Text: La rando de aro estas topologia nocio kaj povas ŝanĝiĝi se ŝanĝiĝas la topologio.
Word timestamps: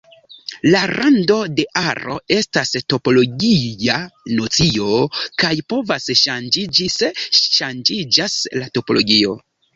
La 0.75 0.79
rando 0.91 1.35
de 1.57 1.65
aro 1.89 2.15
estas 2.35 2.71
topologia 2.93 3.99
nocio 4.39 4.89
kaj 5.45 5.53
povas 5.75 6.09
ŝanĝiĝi 6.25 6.89
se 6.97 7.13
ŝanĝiĝas 7.43 8.41
la 8.61 8.73
topologio. 8.81 9.39